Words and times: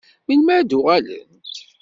Melmi 0.25 0.51
ad 0.57 0.67
d-uɣalent? 0.69 1.53